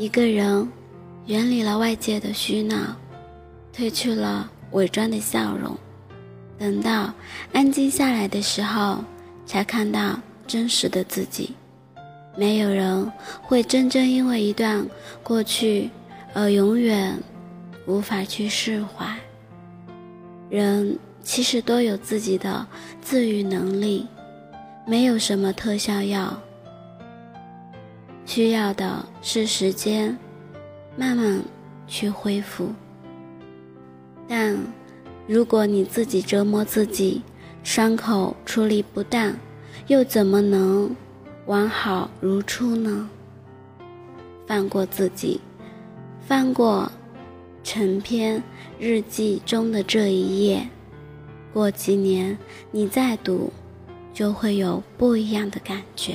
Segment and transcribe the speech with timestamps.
[0.00, 0.66] 一个人
[1.26, 2.96] 远离了外界的喧闹，
[3.76, 5.76] 褪去了伪装的笑容，
[6.58, 7.12] 等到
[7.52, 9.04] 安静下来的时候，
[9.44, 11.54] 才看到真实的自己。
[12.34, 14.86] 没有人会真正因为一段
[15.22, 15.90] 过去
[16.32, 17.14] 而永远
[17.84, 19.06] 无法去释怀。
[20.48, 22.66] 人其实都有自己的
[23.02, 24.06] 自愈能力，
[24.86, 26.40] 没有什么特效药。
[28.32, 30.16] 需要的是时间，
[30.96, 31.42] 慢慢
[31.88, 32.68] 去恢复。
[34.28, 34.56] 但
[35.26, 37.22] 如果你自己折磨自己，
[37.64, 39.34] 伤口处理不当，
[39.88, 40.94] 又怎么能
[41.46, 43.10] 完好如初呢？
[44.46, 45.40] 放过自己，
[46.20, 46.88] 翻过
[47.64, 48.40] 成篇
[48.78, 50.68] 日记中的这一页，
[51.52, 52.38] 过几年
[52.70, 53.52] 你再读，
[54.14, 56.14] 就会有不一样的感觉。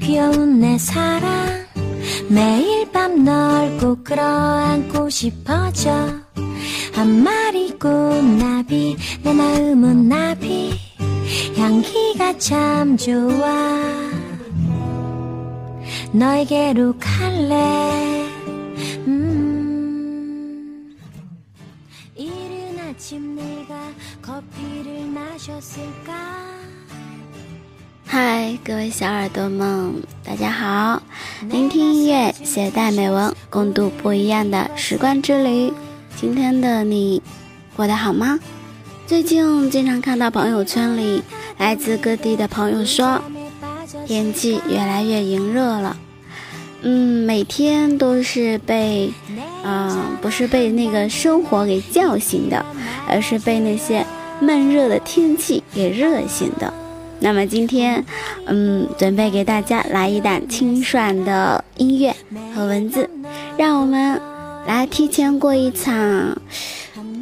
[0.00, 1.66] 귀여운 내 사랑
[2.28, 5.90] 매일 밤 널 꼭 끌어안고 싶어져
[6.94, 10.74] 한 마리 꽃나비 내 마음은 나비
[11.56, 13.88] 향기가 참 좋아
[16.12, 18.26] 너에게로 갈래
[19.06, 20.96] 음
[22.16, 23.66] 이른 아침네가커피를
[25.06, 26.67] 마셨을까
[28.10, 31.02] 嗨，各位小耳朵们，大家好！
[31.50, 35.70] 聆听音乐，携带美文，共度不一样的时光之旅。
[36.16, 37.20] 今天的你
[37.76, 38.40] 过得好吗？
[39.06, 41.22] 最近经常看到朋友圈里
[41.58, 43.20] 来自各地的朋友说，
[44.06, 45.94] 天气越来越炎热了。
[46.80, 49.12] 嗯，每天都是被，
[49.62, 52.64] 嗯，不是被那个生活给叫醒的，
[53.06, 54.06] 而是被那些
[54.40, 56.72] 闷热的天气给热醒的。
[57.20, 58.04] 那么今天，
[58.46, 62.14] 嗯，准备给大家来一档清爽的音乐
[62.54, 63.10] 和文字，
[63.56, 64.20] 让我们
[64.66, 66.40] 来提前过一场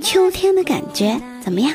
[0.03, 1.75] 秋天的感觉，怎么样？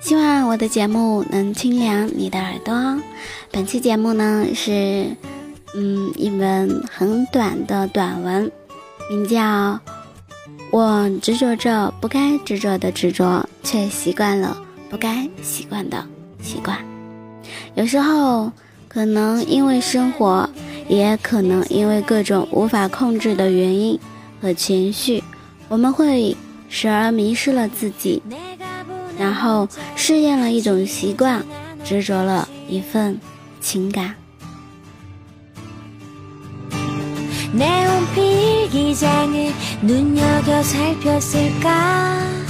[0.00, 3.00] 希望我的节目能清凉你的耳朵。
[3.52, 5.06] 本期节目呢是。
[5.78, 8.50] 嗯，一本很短的短文，
[9.10, 9.38] 名叫
[10.70, 14.56] 《我执着着不该执着的执着，却习惯了
[14.88, 16.02] 不该习惯的
[16.42, 16.78] 习惯》。
[17.74, 18.50] 有时候，
[18.88, 20.48] 可能因为生活，
[20.88, 24.00] 也可能因为各种无法控制的原因
[24.40, 25.22] 和情绪，
[25.68, 26.34] 我们会
[26.70, 28.22] 时而迷失了自己，
[29.18, 31.44] 然后试验了一种习惯，
[31.84, 33.20] 执着了一份
[33.60, 34.14] 情感。
[37.52, 39.52] 네온필 일기장을
[39.82, 42.45] 눈여겨 살폈을까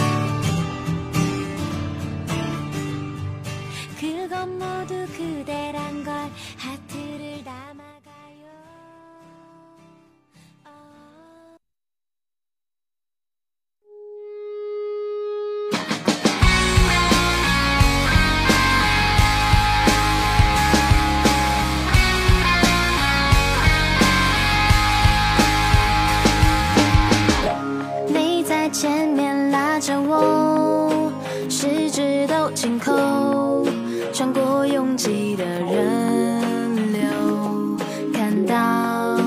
[28.66, 31.12] 在前面拉着我，
[31.48, 33.64] 十指都紧扣，
[34.12, 37.78] 穿过拥挤的人流，
[38.12, 39.22] 看到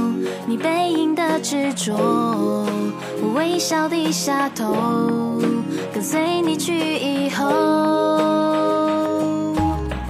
[0.45, 4.75] 你背影的执着，我微笑低下头，
[5.93, 7.45] 跟随你去以后，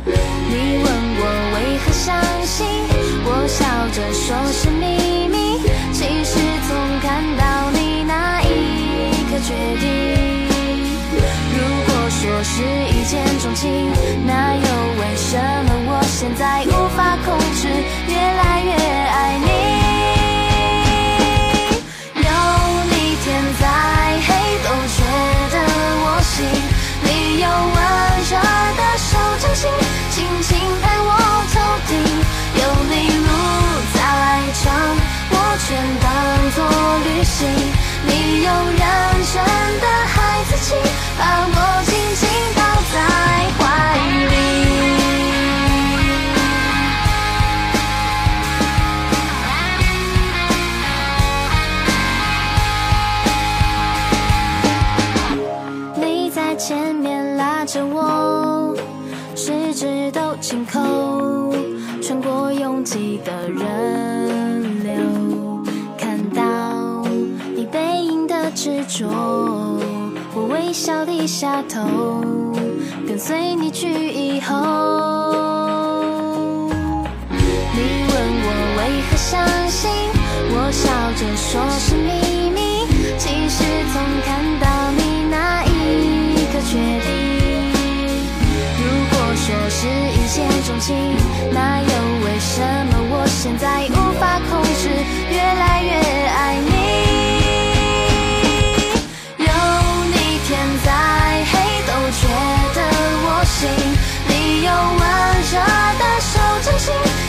[0.06, 1.24] 你问我
[1.54, 2.66] 为何相信，
[3.26, 5.60] 我笑着说是秘密，
[5.94, 7.69] 其实从看到。
[9.50, 10.46] 决定，
[11.57, 11.57] 如
[11.88, 12.62] 果说是
[12.94, 13.90] 一见钟情，
[14.28, 17.68] 那又为什么我现在无法控制，
[18.07, 18.58] 越来
[70.33, 72.24] 我微笑低下头，
[73.07, 74.56] 跟随你去以后。
[77.31, 78.13] 你问
[78.45, 78.47] 我
[78.77, 79.89] 为何相信，
[80.51, 80.89] 我笑
[81.19, 81.50] 着说
[81.80, 82.86] 是秘密，
[83.18, 84.27] 其实从看
[84.59, 85.68] 到你那一
[86.51, 86.71] 刻决
[87.06, 87.07] 定。
[88.80, 90.88] 如果说是一见钟情，
[91.51, 91.88] 那又
[92.25, 92.62] 为什
[92.92, 94.89] 么我现在无法控制，
[95.31, 95.92] 越来越
[96.27, 96.79] 爱你？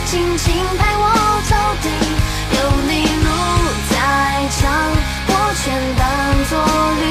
[0.05, 1.05] 轻轻拍我
[1.49, 1.51] 头
[1.81, 1.85] 顶。
[2.53, 2.57] 有
[2.87, 2.91] 你
[3.23, 3.27] 路
[3.89, 3.93] 再
[4.59, 4.61] 长，
[5.27, 5.63] 我全
[5.97, 6.01] 当
[6.49, 6.51] 作
[7.01, 7.03] 旅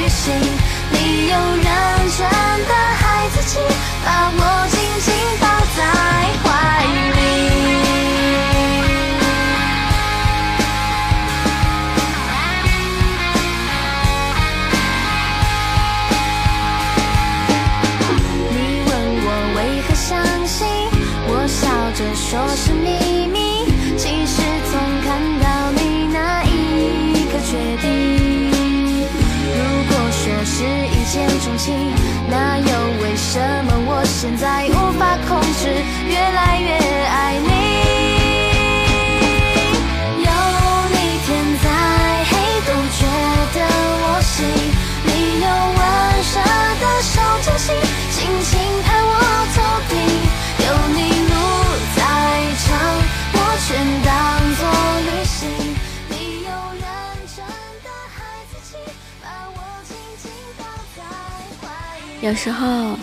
[62.23, 62.99] 有时候，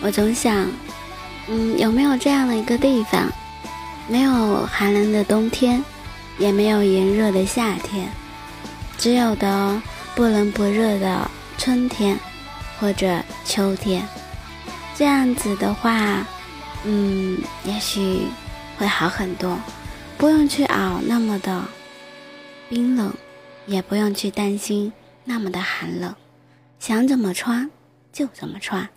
[0.00, 0.70] 我总想，
[1.48, 3.28] 嗯，有没有这样的一个地方，
[4.08, 5.84] 没有寒冷的冬天，
[6.38, 8.08] 也没有炎热的夏天，
[8.96, 9.82] 只有的
[10.14, 11.28] 不冷不热的
[11.58, 12.16] 春天
[12.78, 14.06] 或者秋天。
[14.94, 16.24] 这样子的话，
[16.84, 18.22] 嗯，也许
[18.78, 19.58] 会好很多，
[20.16, 21.64] 不用去熬那么的
[22.68, 23.12] 冰冷，
[23.66, 24.92] 也不用去担心
[25.24, 26.14] 那么的寒冷，
[26.78, 27.68] 想怎么穿
[28.12, 28.88] 就这么穿。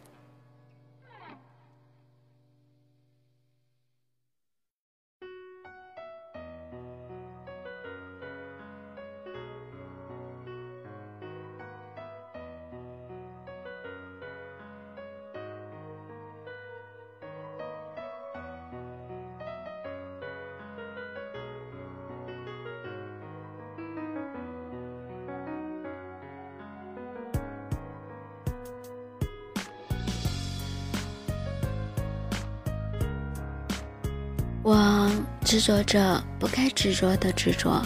[35.54, 37.80] 执着着不该执着的执着，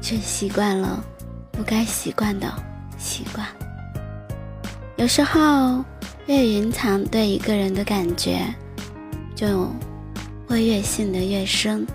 [0.00, 1.00] 却习惯了
[1.52, 2.52] 不该习惯的
[2.98, 3.46] 习惯。
[4.96, 5.84] 有时候，
[6.26, 8.52] 越隐藏对一个人的感觉，
[9.32, 9.70] 就
[10.48, 11.86] 会越陷得越深。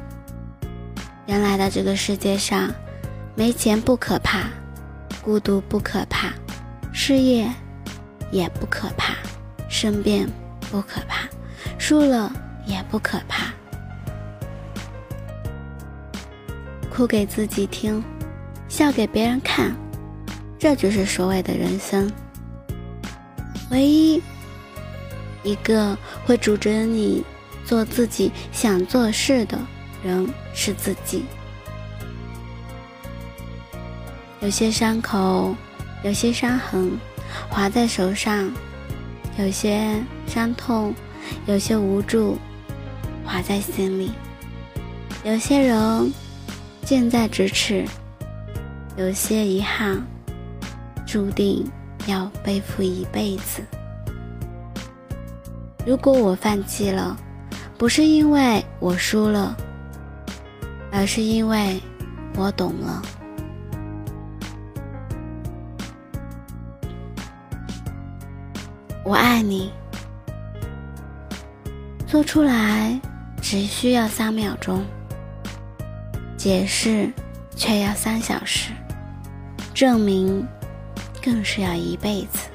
[1.25, 2.73] 原来的这个世界上，
[3.35, 4.47] 没钱不可怕，
[5.21, 6.31] 孤独不可怕，
[6.93, 7.51] 失业
[8.31, 9.15] 也不可怕，
[9.67, 10.25] 生病
[10.71, 11.27] 不可怕，
[11.77, 12.31] 输了
[12.65, 13.51] 也不可怕。
[16.97, 18.03] 哭给自己听，
[18.67, 19.71] 笑给别人看，
[20.57, 22.11] 这就是所谓的人生。
[23.69, 24.19] 唯一
[25.43, 27.23] 一个会阻止你
[27.63, 29.59] 做自己想做事的
[30.03, 31.23] 人是自己。
[34.39, 35.55] 有些伤口，
[36.01, 36.97] 有些伤痕，
[37.47, 38.49] 划在手上；
[39.37, 40.95] 有些伤痛，
[41.45, 42.39] 有些无助，
[43.23, 44.11] 划在心里。
[45.23, 46.11] 有些人。
[46.87, 47.85] 近在咫尺，
[48.95, 50.01] 有些遗憾，
[51.05, 51.69] 注定
[52.07, 53.61] 要背负一辈子。
[55.85, 57.17] 如果我放弃了，
[57.77, 59.53] 不是因为我输了，
[60.89, 61.77] 而是因为
[62.37, 63.01] 我懂了。
[69.03, 69.73] 我爱你，
[72.07, 72.97] 说出来
[73.41, 74.85] 只需要三秒钟。
[76.37, 77.11] 解释
[77.55, 78.71] 却要三小时，
[79.73, 80.47] 证明
[81.21, 82.47] 更是要一辈子。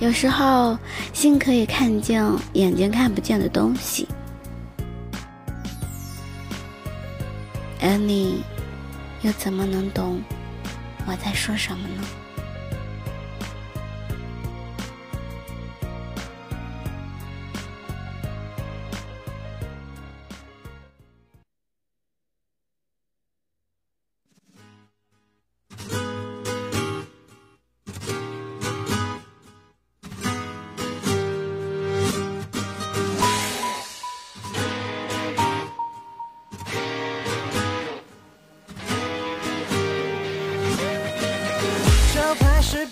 [0.00, 0.76] 有时候，
[1.12, 4.06] 心可以看见眼睛看不见的东西，
[7.80, 8.42] 而你
[9.22, 10.20] 又怎么能懂
[11.06, 12.02] 我在说什么呢？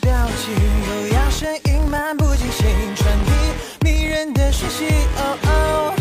[0.00, 0.10] 表
[0.40, 0.54] 情，
[0.88, 3.30] 优雅声音漫不经心，传递
[3.80, 4.86] 迷人的讯息。
[5.16, 5.94] 哦哦，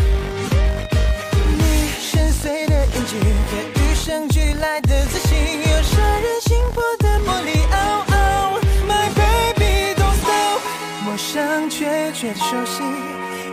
[1.58, 1.62] 你
[2.00, 7.50] 深邃的眼睛和与生俱来的自信，有杀人心魄的魔力。
[7.72, 10.60] 哦哦，My baby don't stop，
[11.04, 12.82] 陌生却觉得熟悉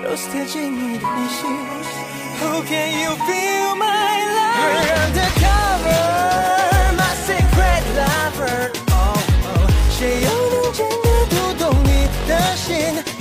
[0.04, 1.40] ，Rose 贴近你的内心。
[2.42, 3.86] Who can you feel my
[4.34, 5.41] love?
[12.72, 13.21] 的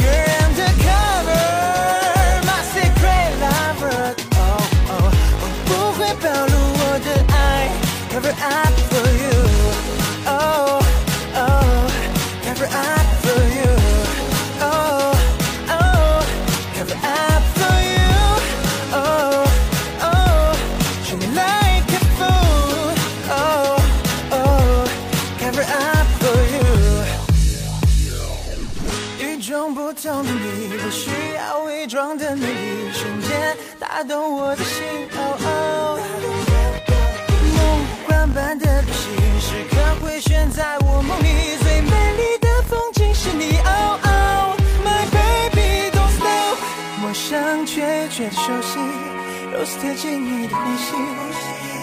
[49.70, 50.98] ，Rose 贴近你的内心。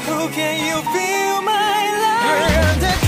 [0.07, 3.06] Who can you feel my love?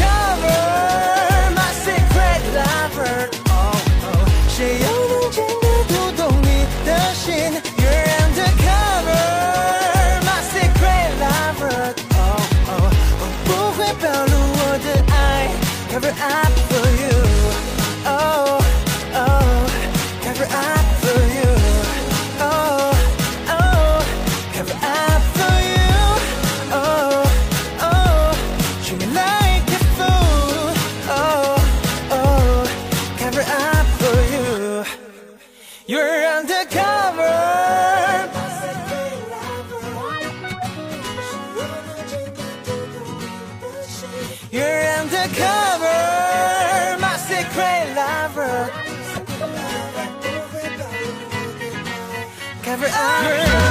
[52.82, 53.69] every, hour.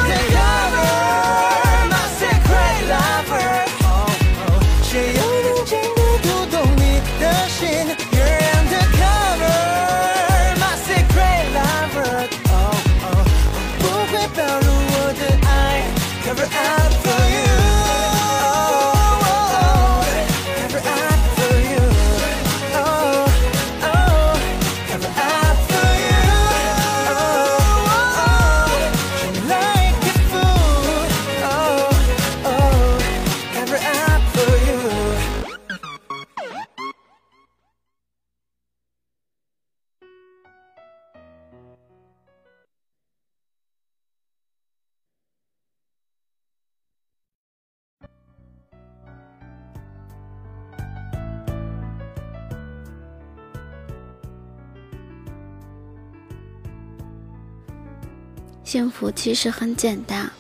[58.69, 60.31] 幸福其实很简单，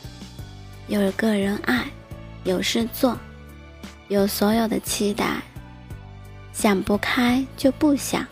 [0.87, 1.87] 有个人爱，
[2.44, 3.16] 有事做，
[4.08, 5.40] 有所有的期待。
[6.52, 8.26] 想不开就不想，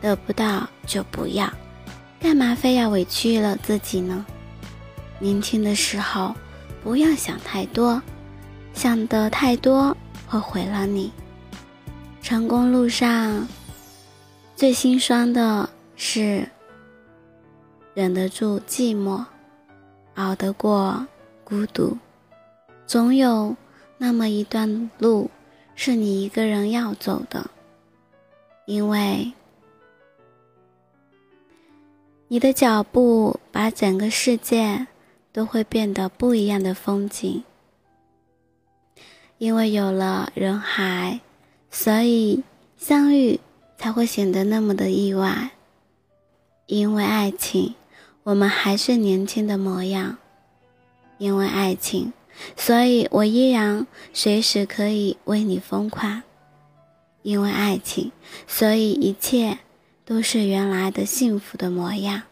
[0.00, 1.52] 得不到就不要，
[2.20, 4.24] 干嘛非要委屈了自己呢？
[5.18, 6.32] 年轻的时候
[6.84, 8.00] 不要想太多，
[8.72, 9.96] 想得太多
[10.28, 11.10] 会毁了你。
[12.22, 13.48] 成功路上
[14.54, 16.48] 最心酸的是
[17.92, 19.24] 忍得住寂寞，
[20.14, 21.06] 熬得过
[21.44, 21.96] 孤独。
[22.86, 23.56] 总有
[23.98, 25.30] 那么一段路
[25.74, 27.50] 是你一个人要走的，
[28.66, 29.32] 因为
[32.28, 34.86] 你的脚步把整个世界
[35.32, 37.44] 都会变得不一样的风景。
[39.38, 41.20] 因为有了人海，
[41.70, 42.44] 所以
[42.76, 43.40] 相遇
[43.76, 45.50] 才会显得那么的意外。
[46.66, 47.74] 因为爱情，
[48.24, 50.18] 我们还是年轻的模样。
[51.18, 52.12] 因为爱情，
[52.56, 56.22] 所以我依然随时可以为你疯狂。
[57.22, 58.10] 因为爱情，
[58.48, 59.58] 所以一切
[60.04, 62.22] 都是原来的幸福的模样。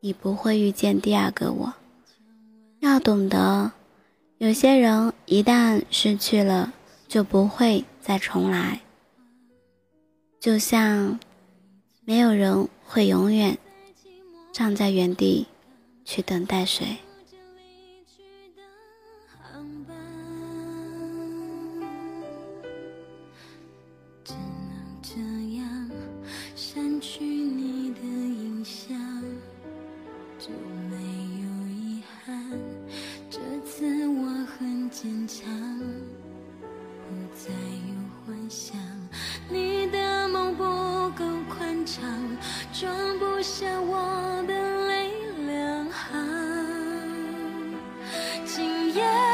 [0.00, 1.74] 你不会遇见第二个我。
[2.80, 3.72] 要懂得，
[4.38, 6.72] 有些人一旦失去了，
[7.06, 8.80] 就不会再重来。
[10.40, 11.20] 就像，
[12.04, 13.58] 没有人会永远
[14.52, 15.46] 站在原地
[16.04, 16.98] 去等待谁。
[48.94, 49.31] yeah.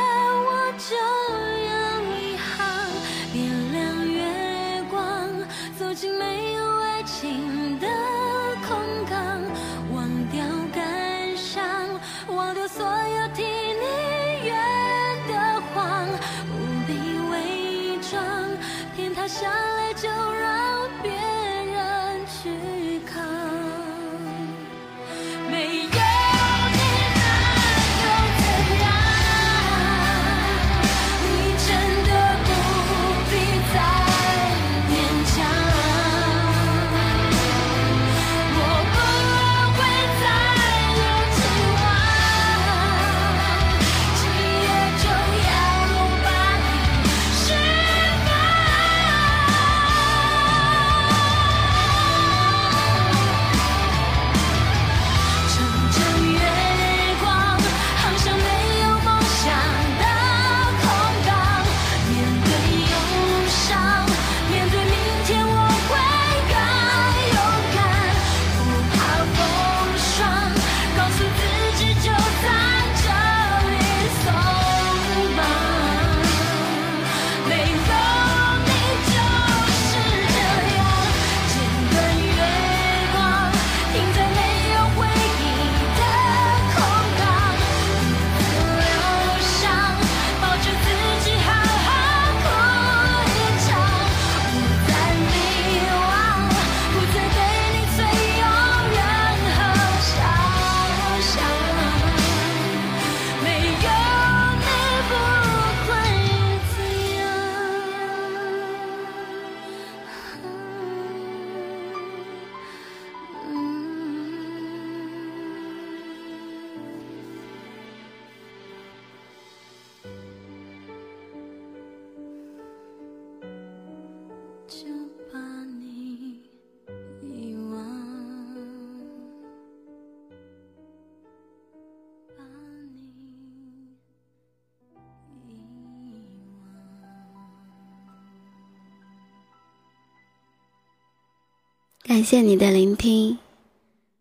[142.19, 143.39] 感谢你的聆听，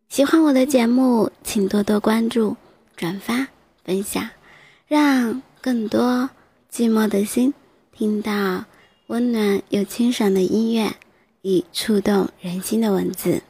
[0.08, 2.56] 喜欢我的节目，请多多关注、
[2.96, 3.48] 转发、
[3.84, 4.30] 分享，
[4.88, 6.30] 让更多
[6.72, 7.56] 寂寞的心
[7.92, 8.66] 听到
[9.08, 10.94] 温暖又清爽的音乐
[11.42, 13.42] 以触动人心的文字。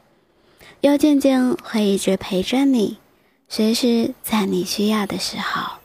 [0.79, 2.99] 幽静静会一直陪着你，
[3.49, 5.76] 随时在你需要的时候。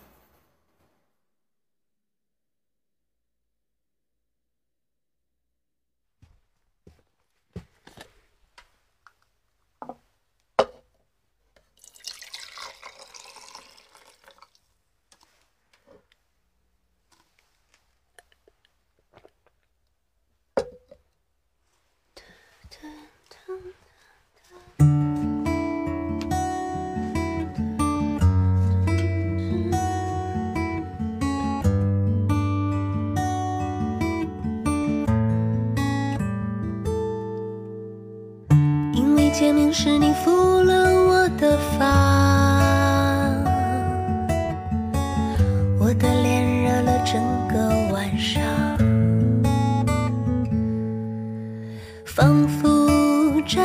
[39.43, 40.73] 见面时，你抚了
[41.05, 41.85] 我的发，
[45.81, 48.41] 我的脸热了整个晚上，
[52.05, 52.63] 仿佛
[53.45, 53.61] 这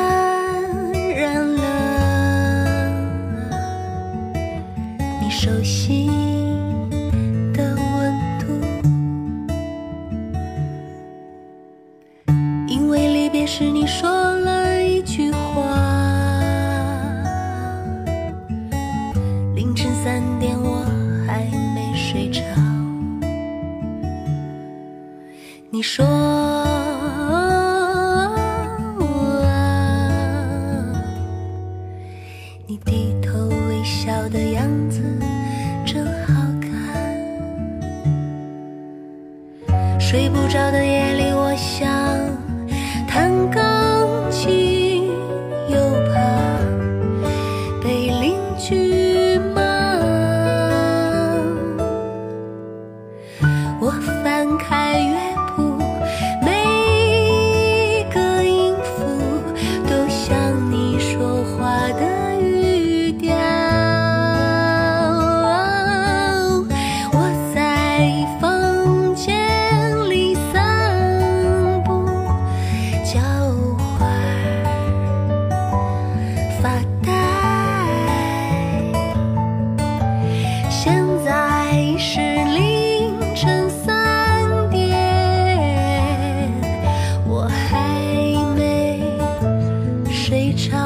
[90.28, 90.77] 谁唱？